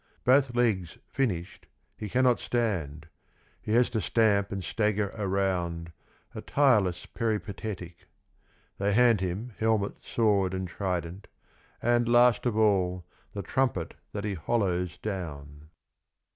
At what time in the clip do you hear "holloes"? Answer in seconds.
14.33-14.97